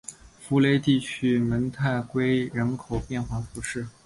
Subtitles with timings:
[0.39, 3.85] 福雷地区蒙泰圭人口变化图示